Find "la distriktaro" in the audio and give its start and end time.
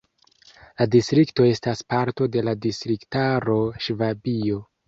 2.49-3.63